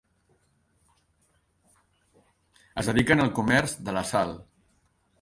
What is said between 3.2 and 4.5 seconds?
al comerç de la sal.